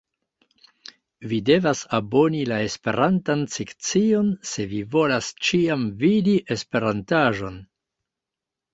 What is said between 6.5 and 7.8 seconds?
esperantaĵon